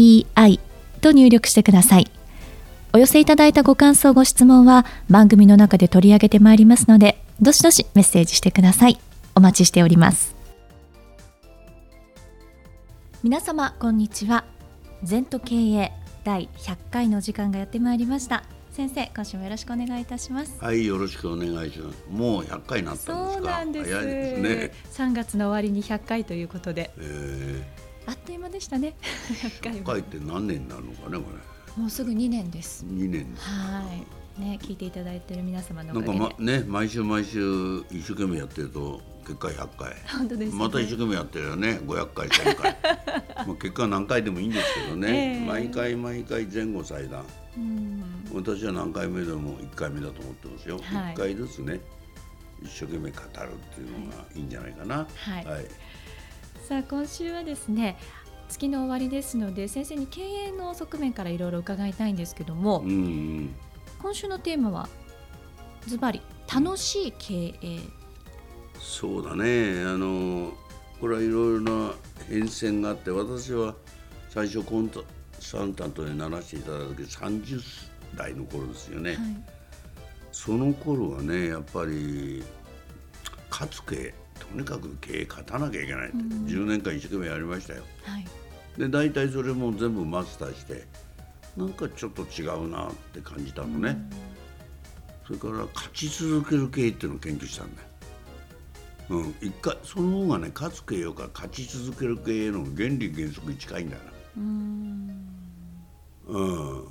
[0.00, 0.60] ZENTOKEIEI
[1.00, 2.10] と入力してください。
[2.92, 8.98] お寄せいただいたご感想、ご質問は番組の中で取り上げてまいりますので、どしどしメッセージしてください。
[9.34, 10.34] お待ちしております。
[13.22, 14.44] 皆様、こんにちは。
[15.02, 15.92] 全都経営
[16.24, 18.44] 第100回の時間がやってまいりました。
[18.72, 27.79] 先生今週もよろしくお願いいたしますはいよろしくお願いしますもう100回になったんですそうなんです早いですね3月の終わりに100回ということで、えー、
[28.10, 28.96] あっという間でしたね。
[29.28, 31.80] 100回 ,100 回って何年になるのかねこれ。
[31.80, 32.84] もうすぐ2年です。
[32.84, 33.84] 2年は
[34.36, 34.40] い。
[34.40, 39.94] ね聞いていただいている皆様のなんか、ま、ね毎週毎週一生懸命やってると結果100回。
[40.08, 41.80] 本当です、ね、また一生懸命やってるよね。
[41.84, 42.76] 500回1000回。
[43.46, 47.24] まあ結果何回でもいいんですけどね、えー、毎回毎回前後祭壇。
[48.34, 51.80] 私は何回目でも1回目だと思ってますよ、はい、1回ずつね
[52.62, 55.06] 一生懸命語るっていうのがいいんじゃないかな。
[55.14, 55.64] はい、はい、
[56.70, 57.96] さあ今週はですね
[58.48, 63.54] 月の終わりですので先生に経営の側面からいろいろ伺いたいんですけども、うんうん、
[63.98, 64.88] 今週のテーマは
[65.88, 67.80] ズバリ楽しい経営、
[68.78, 69.82] そうだね。
[69.82, 70.52] あの
[71.00, 71.92] これはいろいろな
[72.28, 73.74] 変遷があって私は
[74.28, 75.00] 最初コンタ
[75.40, 77.60] サンタントで鳴らしていただいた時30
[78.14, 79.18] 代の頃ですよね、はい、
[80.30, 82.44] その頃はねやっぱり
[83.50, 88.26] 勝つ系とにかく経営勝たなきゃいけないって、うん、10年間一生懸命やりましたよ、はい、
[88.76, 90.86] で大体それも全部マスターして
[91.56, 93.90] なんかちょっと違うなって感じたのね、
[95.30, 97.88] うん、それから勝ち続ける経営っていうのを研究したんだよ。
[99.10, 104.10] うん、一回その方がね勝つ経営か勝ち続ける経営の原理原則に近いんだよな。
[104.38, 105.30] うん。
[106.28, 106.44] う
[106.82, 106.84] ん。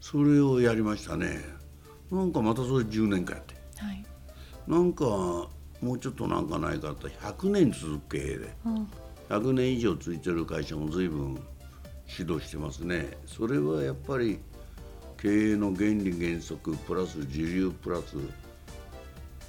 [0.00, 1.40] それをやりましたね。
[2.10, 4.04] なんかまたそれ10年間やって、はい、
[4.66, 5.04] なんか
[5.80, 8.48] もうちょっとなんかないかと100年続く経営で、
[9.28, 11.38] 100年以上ついてる会社も随分
[12.18, 13.18] 指導してますね。
[13.26, 14.38] それはやっぱり
[15.20, 18.16] 経営の原理原則プラス時流プラス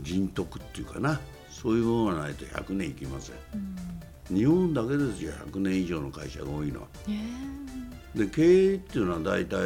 [0.00, 1.20] 人徳っていうかな。
[1.50, 3.36] そういうものがないと100年いきません、
[4.30, 6.88] うん、日本だけですよ100年以上の会社が多いのは。
[8.14, 9.56] で経営っていうのは大体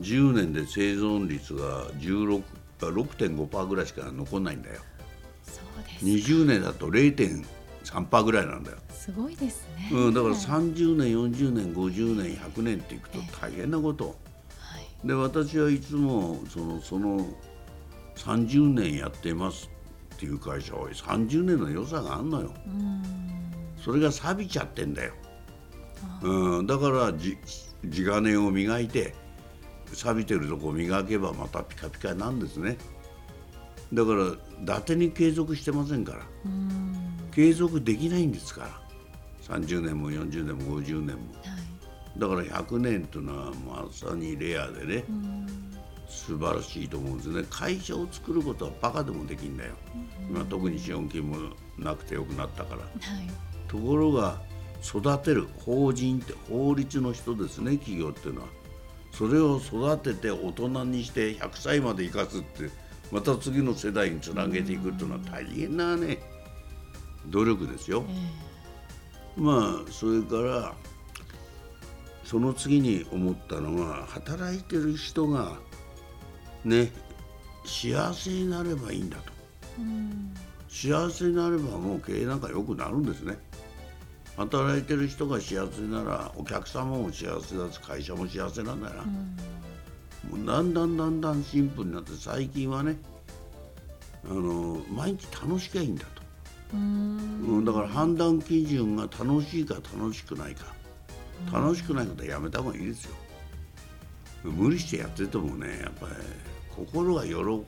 [0.00, 4.80] 10年で生存率が6.5%ぐらいしか残んないんだよ。
[6.02, 8.78] そうです20年だと0.3%ぐらいなんだよ。
[8.90, 14.16] すごいですね、うん、だから30年40年50年100年っていくと大変なこと。
[14.58, 17.26] はい、で私はいつもそのその
[18.16, 19.68] 30年やってます
[20.14, 22.52] っていう会社は30年の良さがあんのよ。
[23.84, 25.12] それが錆びちゃってんだよ。
[26.22, 27.36] うん、だから地
[28.04, 29.14] 金を磨いて
[29.92, 32.76] 錆びてるとこ磨けばまたピカピカなんですね。
[33.92, 34.26] だから
[34.62, 36.18] 伊達に継続してませんから。
[37.32, 38.82] 継続できないんですから。
[39.56, 41.48] 30年も40年も50年も、は
[42.16, 45.04] い、だから100年というのはまさにレアでね。
[46.12, 47.42] 素晴らしいと思うんですね。
[47.48, 49.72] 会社を作ることはバカでもできんだよ、
[50.28, 51.36] 今特に資本金も
[51.78, 52.90] なくてよくなったから、はい、
[53.66, 54.38] ところが
[54.84, 58.48] 育てる法人って法律の人ですね企業っていうのは。
[59.12, 62.70] それを育てて大人にして100歳まで生かすって
[63.12, 66.18] また次の世代につなげていくっていうのは大変なね。
[67.26, 68.04] 努力ですよ、
[69.36, 70.74] えー、まあそれから
[72.24, 75.52] その次に思ったのが働いてる人が
[76.64, 76.90] ね
[77.64, 79.32] 幸せになればいいんだと、
[79.78, 80.34] うん、
[80.68, 83.38] 幸せになればもう経営なんか良くなるんですね。
[84.36, 89.36] 働いてる人が幸せならお客様も幸せだし会社も幸せなんだよな、うん、
[90.30, 92.96] もうだんだんだんだんシンプルになって最近はね
[94.24, 96.22] あの毎日楽しきゃいいんだと。
[96.74, 100.72] うん、だから判断基準が楽しいか楽しくないか。
[101.52, 103.14] 楽しくないことはやめた方がいいですよ。
[104.44, 106.12] 無理してやっててもねやっぱり
[106.74, 107.64] 心が喜ぶ。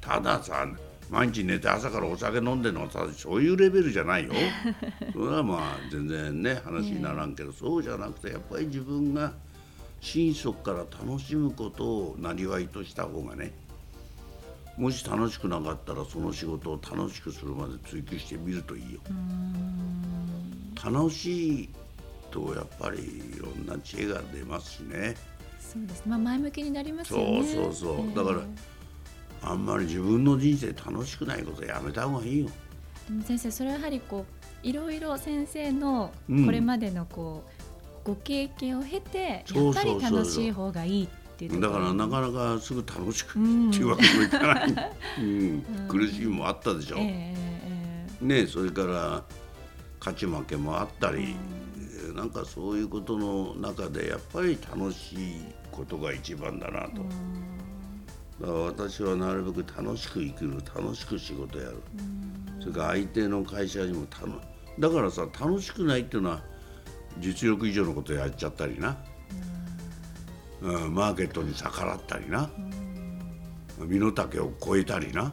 [0.00, 0.66] たださ
[1.10, 4.32] 毎日寝て朝からお酒飲んでるのはそういうレベルじゃないよ。
[5.12, 9.32] それはまあ全然ね話にならんけど、そうじゃなくてやっぱり自分が
[10.06, 13.50] 心底から楽しむことをなりわいとした方がね
[14.76, 19.00] もし楽しくなかったらその仕事を楽しくするまで追求してみるといいよ。
[20.84, 21.68] 楽しい
[22.30, 25.16] とやっぱりいろんな知恵が出ますしね。
[25.58, 27.42] そうですまあ前向きになりますよね。
[27.42, 28.32] そうそうそう、えー、だか
[29.42, 32.48] らあんまり自分の人生楽しくないことやめた方がいいよ。
[33.08, 34.24] でも先生それはやはりこ
[34.62, 37.55] ういろいろ先生のこれまでのこう、うん、
[38.06, 43.32] ご経験を経てやっぱり楽しい方がいいっていうだからなかなかすぐ楽しくっ
[43.72, 44.74] ていうわけにもいかない、
[45.18, 49.24] うん、苦しみもあったでしょ、えー、ねそれから
[49.98, 51.34] 勝ち負けもあったり、
[52.10, 55.18] うん、なんかそういうことの中でやっぱり楽しい
[55.72, 57.02] ことが一番だなと。
[58.40, 61.82] だから私はなるべく楽しく生きる楽しく仕事やる、
[62.60, 64.30] それから相手の会社にも楽
[64.78, 66.42] だからさ楽しくないっていうのは
[67.18, 68.96] 実力以上のことやっちゃったりな、
[70.62, 72.50] うん、マーケットに逆らったりな、
[73.78, 75.32] 身の丈を超えたりな、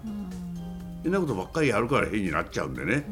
[1.04, 3.06] そんなことばっかりやるから変になっちゃうんでね、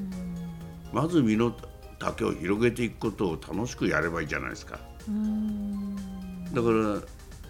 [0.93, 1.55] まず身の
[1.99, 4.79] 丈を広げていくことを楽しくやればいいじゃないですか。
[6.53, 7.01] だから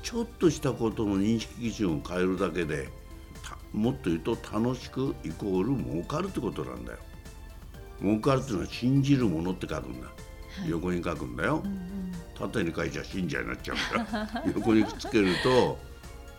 [0.03, 2.89] ちょっとしたことの認識基準を変えるだけで
[3.71, 6.97] もっと言うと楽しくイコール儲かるってことなんだよ。
[8.01, 10.07] 儲かるっていうのは信じるものって書くんだ、
[10.67, 11.63] 横に書くんだよ、
[12.37, 14.43] 縦に書いちゃ信者になっちゃうから。
[14.55, 15.77] 横にくっつけると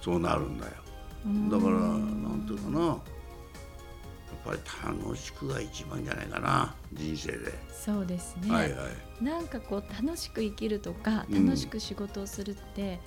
[0.01, 0.73] そうなるんだよ。
[1.51, 2.81] だからなんていうかな。
[2.87, 2.95] や
[4.55, 6.75] っぱり楽しくが一番じゃないかな。
[6.93, 7.53] 人生で。
[7.85, 8.87] そうですね、はいは
[9.21, 13.01] い、なんかこう楽しく生きるとか楽しく仕事をするって、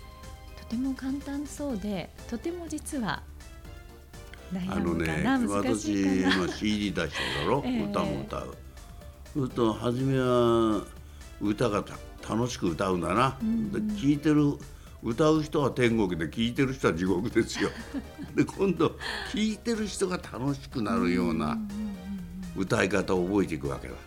[0.57, 3.23] うん、とても簡単そうでとても実は
[4.69, 8.57] あのね私今 CD 出しただろ、 えー、歌も歌う
[9.35, 10.81] すると初めは
[11.41, 11.83] 歌が
[12.27, 14.53] 楽しく歌うんだな、うん、で聞いてる
[15.03, 17.69] 歌う人は天国で聴いてる人は地獄ですよ。
[18.33, 18.95] で今度聴
[19.35, 21.59] いてる人が楽しくなるような
[22.55, 23.99] 歌い方を覚えていくわけだ、は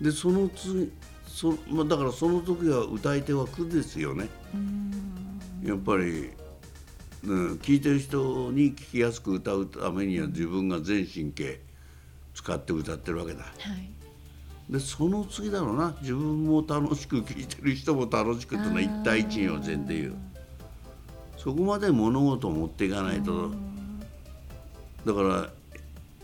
[0.00, 0.92] い、でその次
[1.26, 4.28] そ、まあ、だからその時は歌い手は苦ですよね。
[5.64, 6.30] やっぱり
[7.24, 11.58] うん、聞いてる人に聞きやすく歌うためには自分が全神経
[12.34, 13.48] 使って歌ってるわけだ、は
[14.68, 15.96] い、でその次だろうな。
[16.00, 20.14] 自分も楽しく聞いてる人も楽しくってのは一対一には全然言う。
[21.36, 23.50] そこまで物事を持っていかないと。
[25.04, 25.50] だから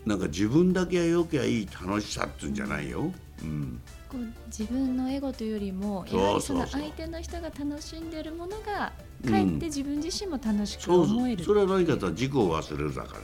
[0.07, 3.13] なんか自分だけはよきゃいい楽しさっていうんじゃないよ、
[3.43, 8.93] うん、こう自分のエゴというよりもやはりその相手の人が楽しんでるものがか
[9.39, 13.21] えって自分自身も楽しく思える、うん、それは何かと自己を忘れるだから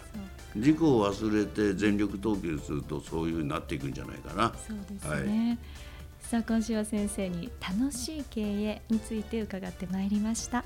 [0.57, 4.53] 自己を忘れて全力投球するとそういうふうになっていくんじゃないかな。
[4.67, 5.59] そうですね、はい、
[6.23, 10.65] さあ今週は先生に楽しい経営について伺ってまいりました。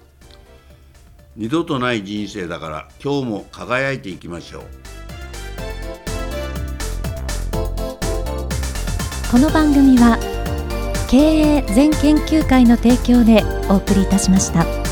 [1.37, 4.63] 二度とない人生だから今日も輝いていきましょう。
[9.31, 10.19] この番組は
[11.09, 14.90] 経営全研究会の提供でお送りいたしました。